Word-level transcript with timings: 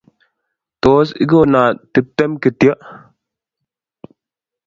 Tos, 0.83 1.07
igono 1.25 1.61
tuptem 1.93 2.31
kityo? 2.41 2.73